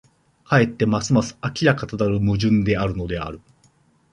[0.45, 3.39] かえってますます明らかとなる矛盾であるのである。